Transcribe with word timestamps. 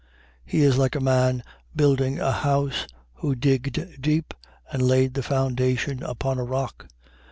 6:48. 0.47 0.51
He 0.51 0.59
is 0.63 0.77
like 0.79 0.91
to 0.93 0.97
a 0.97 1.01
man 1.03 1.43
building 1.75 2.19
a 2.19 2.31
house, 2.31 2.87
who 3.17 3.35
digged 3.35 4.01
deep 4.01 4.33
and 4.71 4.81
laid 4.81 5.13
the 5.13 5.21
foundation 5.21 6.01
upon 6.01 6.39
a 6.39 6.43
rock. 6.43 6.87